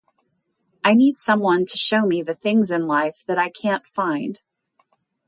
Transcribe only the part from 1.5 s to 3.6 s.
to show me the things in life that i